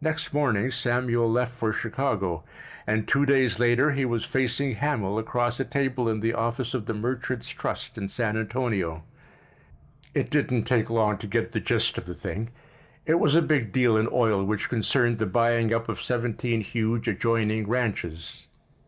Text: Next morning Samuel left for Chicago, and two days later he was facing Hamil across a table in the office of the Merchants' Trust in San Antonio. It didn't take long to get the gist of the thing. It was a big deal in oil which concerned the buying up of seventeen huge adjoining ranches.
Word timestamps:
Next 0.00 0.32
morning 0.34 0.72
Samuel 0.72 1.30
left 1.30 1.52
for 1.52 1.72
Chicago, 1.72 2.42
and 2.88 3.06
two 3.06 3.24
days 3.24 3.60
later 3.60 3.92
he 3.92 4.04
was 4.04 4.24
facing 4.24 4.74
Hamil 4.74 5.16
across 5.16 5.60
a 5.60 5.64
table 5.64 6.08
in 6.08 6.18
the 6.18 6.34
office 6.34 6.74
of 6.74 6.86
the 6.86 6.92
Merchants' 6.92 7.50
Trust 7.50 7.96
in 7.96 8.08
San 8.08 8.36
Antonio. 8.36 9.04
It 10.12 10.28
didn't 10.28 10.64
take 10.64 10.90
long 10.90 11.18
to 11.18 11.28
get 11.28 11.52
the 11.52 11.60
gist 11.60 11.96
of 11.98 12.06
the 12.06 12.14
thing. 12.14 12.50
It 13.06 13.20
was 13.20 13.36
a 13.36 13.42
big 13.42 13.70
deal 13.70 13.96
in 13.96 14.08
oil 14.10 14.42
which 14.42 14.68
concerned 14.68 15.20
the 15.20 15.26
buying 15.26 15.72
up 15.72 15.88
of 15.88 16.02
seventeen 16.02 16.60
huge 16.60 17.06
adjoining 17.06 17.68
ranches. 17.68 18.48